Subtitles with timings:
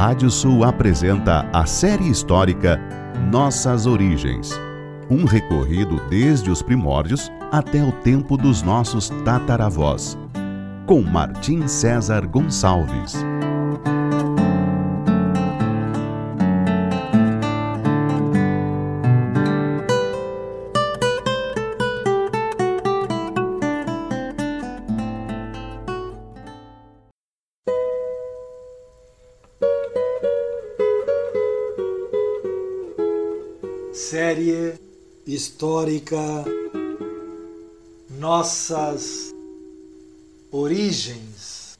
[0.00, 2.80] Rádio Sul apresenta a série histórica
[3.30, 4.50] Nossas Origens.
[5.10, 10.16] Um recorrido desde os primórdios até o tempo dos nossos tataravós.
[10.86, 13.14] Com Martim César Gonçalves.
[34.10, 34.74] Série
[35.24, 36.18] histórica
[38.10, 39.32] Nossas
[40.50, 41.78] Origens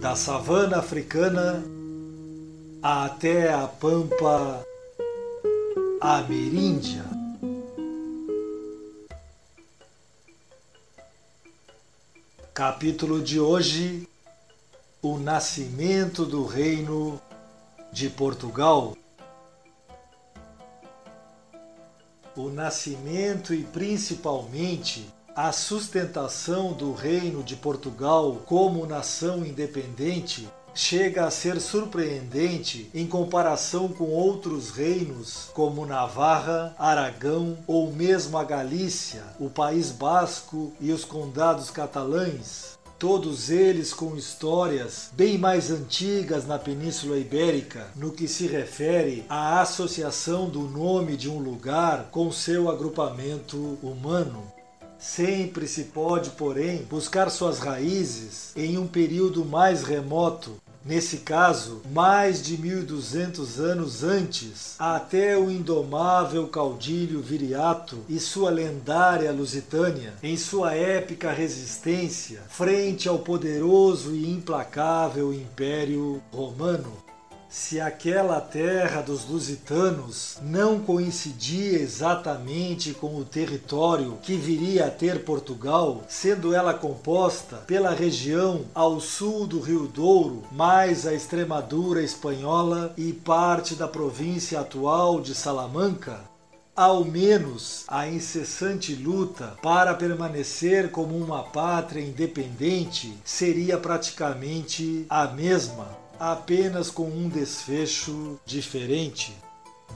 [0.00, 1.62] da savana africana
[2.82, 4.64] até a pampa
[6.00, 7.04] ameríndia.
[12.54, 14.08] Capítulo de hoje:
[15.02, 17.20] O nascimento do Reino
[17.92, 18.96] de Portugal.
[22.38, 31.30] O nascimento e principalmente a sustentação do Reino de Portugal como nação independente chega a
[31.30, 39.50] ser surpreendente em comparação com outros reinos como Navarra, Aragão ou mesmo a Galícia, o
[39.50, 47.16] País Basco e os condados catalães, todos eles com histórias bem mais antigas na Península
[47.16, 53.78] Ibérica, no que se refere à associação do nome de um lugar com seu agrupamento
[53.82, 54.42] humano.
[54.98, 60.56] Sempre se pode, porém, buscar suas raízes em um período mais remoto,
[60.88, 69.30] Nesse caso, mais de 1200 anos antes, até o indomável caudilho Viriato e sua lendária
[69.30, 77.07] Lusitânia, em sua épica resistência frente ao poderoso e implacável Império Romano
[77.48, 85.24] se aquela terra dos lusitanos não coincidia exatamente com o território que viria a ter
[85.24, 92.92] Portugal, sendo ela composta pela região ao sul do Rio Douro, mais a Extremadura espanhola
[92.98, 96.20] e parte da província atual de Salamanca,
[96.76, 106.07] ao menos a incessante luta para permanecer como uma pátria independente seria praticamente a mesma
[106.18, 109.36] apenas com um desfecho diferente.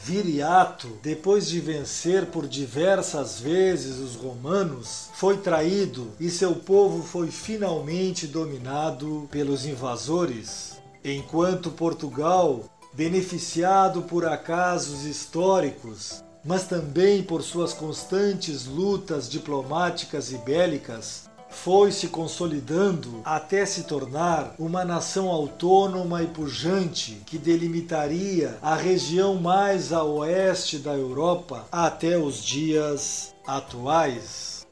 [0.00, 7.30] Viriato, depois de vencer por diversas vezes os romanos, foi traído e seu povo foi
[7.30, 10.80] finalmente dominado pelos invasores.
[11.04, 21.30] Enquanto Portugal, beneficiado por acasos históricos, mas também por suas constantes lutas diplomáticas e bélicas,
[21.52, 29.34] foi se consolidando até se tornar uma nação autônoma e pujante que delimitaria a região
[29.36, 34.66] mais a oeste da Europa até os dias atuais.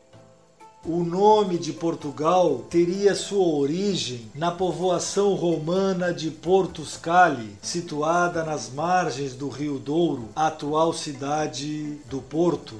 [0.82, 8.70] O nome de Portugal teria sua origem na povoação romana de Portus Cali, situada nas
[8.70, 12.76] margens do Rio Douro, atual cidade do Porto.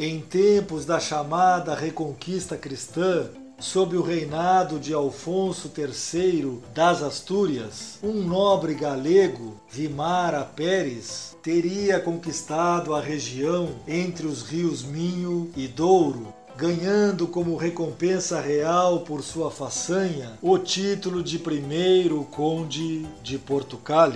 [0.00, 8.22] Em tempos da chamada Reconquista Cristã, sob o reinado de Alfonso III das Astúrias, um
[8.22, 17.26] nobre galego, Vimara Pérez, teria conquistado a região entre os rios Minho e Douro, ganhando
[17.26, 24.12] como recompensa real por sua façanha o título de primeiro conde de Portugal.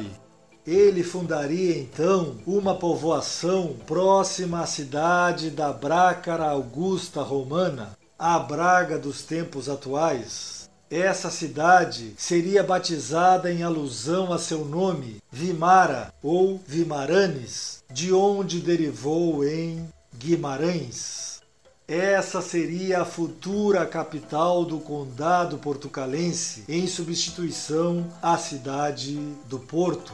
[0.66, 9.22] Ele fundaria então uma povoação próxima à cidade da Brácara Augusta Romana, a Braga dos
[9.22, 10.70] tempos atuais.
[10.88, 19.44] Essa cidade seria batizada em alusão a seu nome, Vimara ou Vimaranes, de onde derivou
[19.44, 21.40] em Guimarães.
[21.88, 30.12] Essa seria a futura capital do condado portucalense, em substituição à cidade do Porto.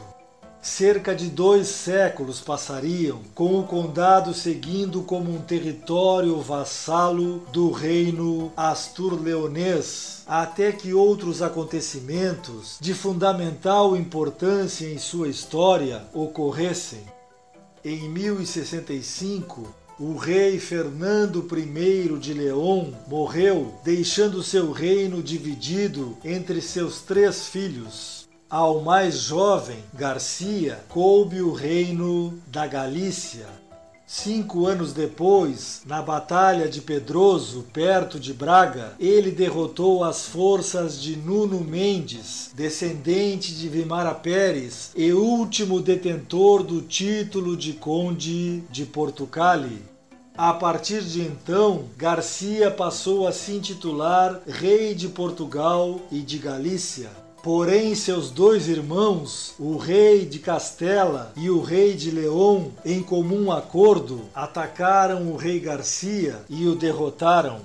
[0.61, 8.51] Cerca de dois séculos passariam, com o condado seguindo como um território vassalo do reino
[8.57, 17.03] astur-leonês, até que outros acontecimentos de fundamental importância em sua história ocorressem.
[17.83, 27.01] Em 1065, o rei Fernando I de León morreu, deixando seu reino dividido entre seus
[27.01, 28.28] três filhos.
[28.49, 33.45] Ao mais jovem, Garcia, coube o reino da Galícia.
[34.07, 41.15] Cinco anos depois, na Batalha de Pedroso, perto de Braga, ele derrotou as forças de
[41.15, 49.61] Nuno Mendes, descendente de Vimara Pérez e último detentor do título de Conde de Portugal.
[50.35, 57.11] A partir de então, Garcia passou a se intitular Rei de Portugal e de Galícia.
[57.41, 63.49] Porém, seus dois irmãos, o rei de Castela e o rei de León, em comum
[63.49, 67.61] acordo, atacaram o rei Garcia e o derrotaram.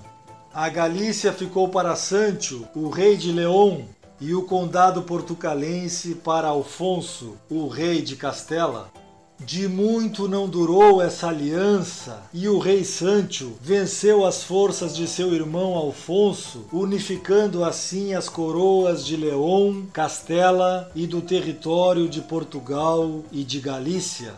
[0.52, 3.82] A Galícia ficou para Sancho, o rei de León,
[4.20, 8.92] e o condado portucalense para Alfonso, o rei de Castela.
[9.40, 15.34] De muito não durou essa aliança, e o rei Sancho venceu as forças de seu
[15.34, 23.42] irmão Alfonso, unificando assim as coroas de León, Castela e do território de Portugal e
[23.42, 24.34] de Galícia.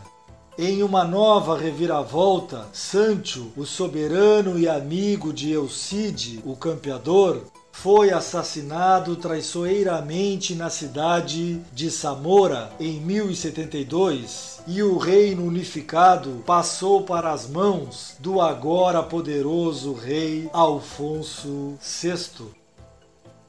[0.57, 7.41] Em uma nova reviravolta, Sancho, o soberano e amigo de Eucide, o campeador,
[7.81, 17.31] foi assassinado traiçoeiramente na cidade de Samora em 1072 e o reino unificado passou para
[17.31, 22.66] as mãos do agora poderoso rei Alfonso VI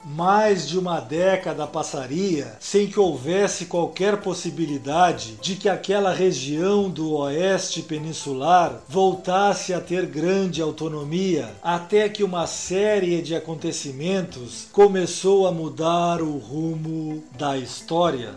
[0.09, 7.13] mais de uma década passaria sem que houvesse qualquer possibilidade de que aquela região do
[7.13, 15.53] oeste peninsular voltasse a ter grande autonomia, até que uma série de acontecimentos começou a
[15.53, 18.35] mudar o rumo da história.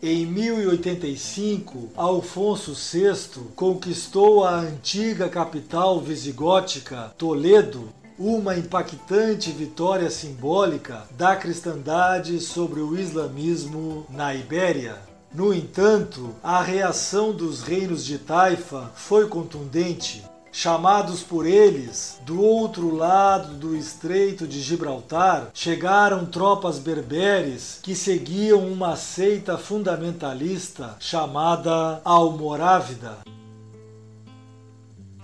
[0.00, 7.88] Em 1085, Alfonso VI conquistou a antiga capital visigótica, Toledo,
[8.18, 14.96] uma impactante vitória simbólica da cristandade sobre o islamismo na Ibéria.
[15.34, 20.22] No entanto, a reação dos reinos de Taifa foi contundente.
[20.52, 28.64] Chamados por eles, do outro lado do Estreito de Gibraltar, chegaram tropas berberes que seguiam
[28.64, 33.18] uma seita fundamentalista chamada Almorávida.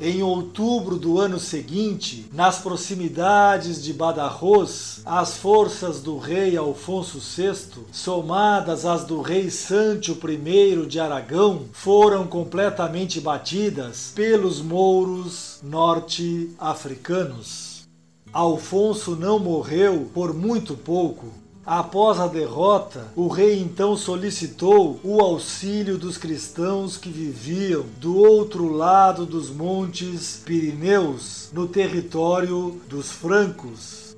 [0.02, 7.84] Em outubro do ano seguinte, nas proximidades de Badajoz, as forças do rei Alfonso VI,
[7.92, 17.86] somadas às do rei Sancho I de Aragão, foram completamente batidas pelos mouros norte-africanos.
[18.32, 21.26] Alfonso não morreu por muito pouco,
[21.72, 28.72] Após a derrota, o rei então solicitou o auxílio dos cristãos que viviam do outro
[28.72, 34.16] lado dos montes Pirineus, no território dos francos.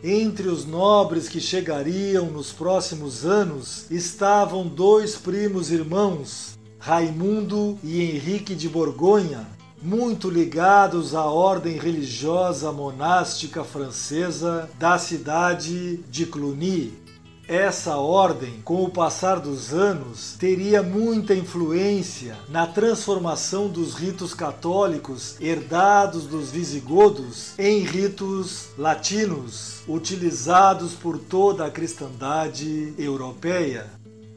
[0.00, 8.54] Entre os nobres que chegariam nos próximos anos estavam dois primos irmãos, Raimundo e Henrique
[8.54, 17.06] de Borgonha, muito ligados à ordem religiosa monástica francesa da cidade de Cluny.
[17.48, 25.36] Essa ordem, com o passar dos anos, teria muita influência na transformação dos ritos católicos
[25.40, 33.86] herdados dos visigodos em ritos latinos, utilizados por toda a cristandade europeia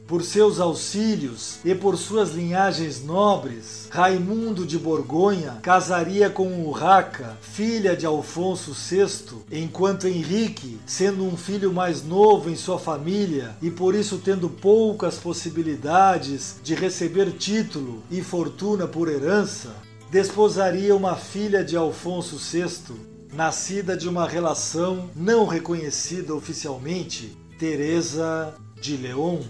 [0.10, 7.96] por seus auxílios e por suas linhagens nobres, Raimundo de Borgonha casaria com Urraca, filha
[7.96, 13.94] de Alfonso VI, enquanto Henrique, sendo um filho mais novo em sua família e por
[13.94, 19.76] isso tendo poucas possibilidades de receber título e fortuna por herança,
[20.10, 22.96] desposaria uma filha de Alfonso VI,
[23.32, 29.42] nascida de uma relação não reconhecida oficialmente, Teresa de León.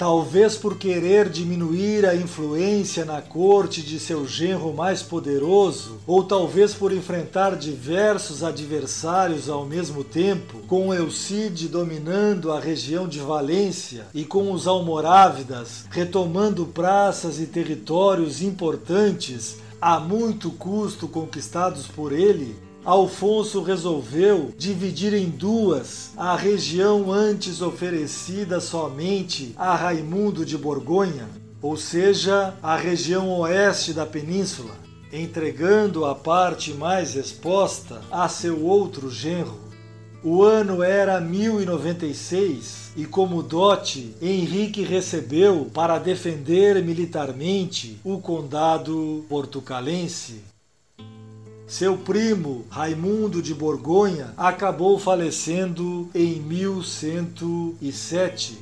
[0.00, 6.72] Talvez por querer diminuir a influência na corte de seu genro mais poderoso, ou talvez
[6.72, 14.24] por enfrentar diversos adversários ao mesmo tempo, com Elcide dominando a região de Valência e
[14.24, 23.62] com os almorávidas retomando praças e territórios importantes a muito custo conquistados por ele, Alfonso
[23.62, 31.28] resolveu dividir em duas a região antes oferecida somente a Raimundo de Borgonha,
[31.60, 34.74] ou seja, a região oeste da península,
[35.12, 39.60] entregando a parte mais exposta a seu outro genro.
[40.24, 50.42] O ano era 1096 e, como dote, Henrique recebeu para defender militarmente o condado portucalense.
[51.70, 58.58] Seu primo, Raimundo de Borgonha, acabou falecendo em 1107.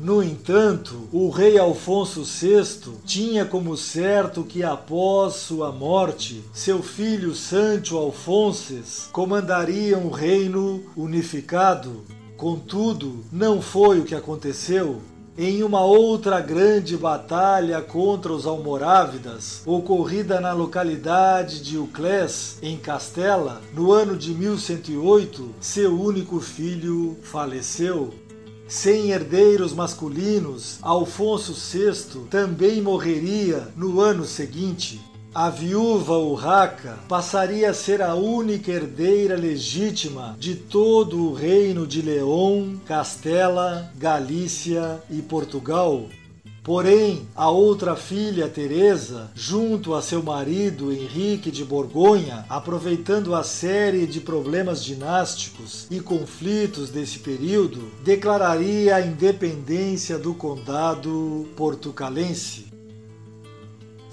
[0.00, 7.34] No entanto, o rei Alfonso VI tinha como certo que após sua morte, seu filho
[7.34, 12.06] Sancho Alfonses comandaria um reino unificado.
[12.38, 15.02] Contudo, não foi o que aconteceu.
[15.38, 23.60] Em uma outra grande batalha contra os Almorávidas, ocorrida na localidade de Uclés, em Castela,
[23.74, 28.14] no ano de 1108, seu único filho faleceu.
[28.66, 34.98] Sem herdeiros masculinos, Alfonso VI também morreria no ano seguinte.
[35.38, 42.00] A viúva Urraca passaria a ser a única herdeira legítima de todo o reino de
[42.00, 46.06] León, Castela, Galícia e Portugal.
[46.64, 54.06] Porém, a outra filha, Teresa, junto a seu marido Henrique de Borgonha, aproveitando a série
[54.06, 62.74] de problemas dinásticos e conflitos desse período, declararia a independência do condado portucalense.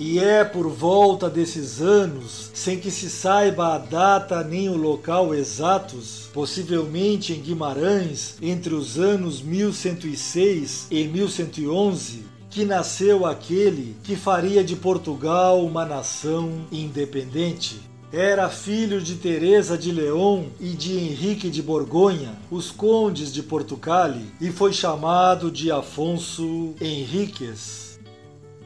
[0.06, 5.34] E é por volta desses anos, sem que se saiba a data nem o local
[5.34, 14.62] exatos, possivelmente em Guimarães, entre os anos 1106 e 1111, que nasceu aquele que faria
[14.62, 17.80] de Portugal uma nação independente.
[18.12, 24.14] Era filho de Teresa de León e de Henrique de Borgonha, os condes de Portugal,
[24.42, 27.93] e foi chamado de Afonso Henriques.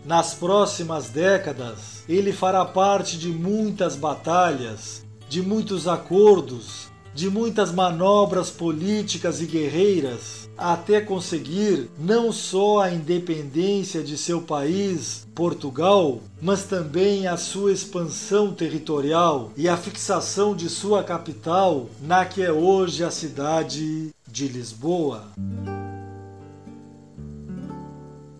[0.08, 8.50] Nas próximas décadas, ele fará parte de muitas batalhas, de muitos acordos, de muitas manobras
[8.50, 17.28] políticas e guerreiras, até conseguir não só a independência de seu país, Portugal, mas também
[17.28, 23.12] a sua expansão territorial e a fixação de sua capital na que é hoje a
[23.12, 25.26] cidade de Lisboa.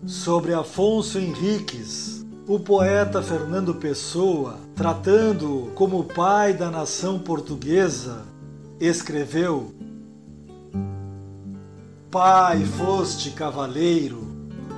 [0.08, 8.22] Sobre Afonso Henriques, o poeta Fernando Pessoa, tratando como pai da nação portuguesa,
[8.80, 9.74] escreveu
[12.10, 14.26] Pai, foste cavaleiro,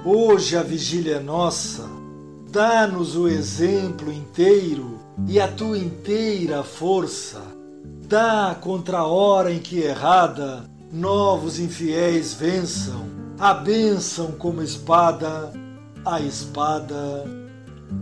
[0.05, 1.89] hoje a vigília é nossa.
[2.51, 7.41] Dá-nos o exemplo inteiro e a tua inteira força.
[8.09, 13.07] Dá contra a hora em que errada novos infiéis vençam,
[13.41, 15.51] a bênção como espada,
[16.05, 17.25] a espada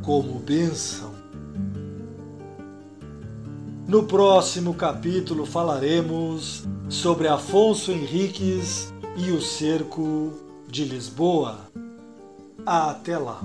[0.02, 1.14] como bênção.
[3.86, 10.32] No próximo capítulo falaremos sobre Afonso Henriques e o cerco
[10.66, 11.56] de Lisboa.
[12.66, 13.40] Até lá!